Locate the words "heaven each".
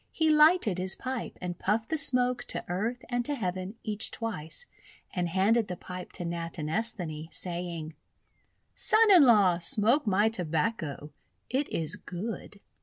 3.35-4.09